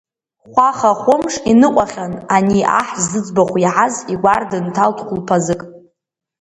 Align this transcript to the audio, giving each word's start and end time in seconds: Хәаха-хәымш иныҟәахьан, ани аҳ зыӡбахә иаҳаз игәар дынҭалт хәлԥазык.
Хәаха-хәымш 0.51 1.33
иныҟәахьан, 1.51 2.13
ани 2.35 2.59
аҳ 2.79 2.89
зыӡбахә 3.07 3.55
иаҳаз 3.63 3.95
игәар 4.13 4.41
дынҭалт 4.49 4.97
хәлԥазык. 5.07 5.61